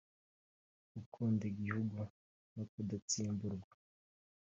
gukunda 0.93 1.43
igihugu 1.51 1.99
no 2.53 2.63
kudatsimburwa 2.71 3.73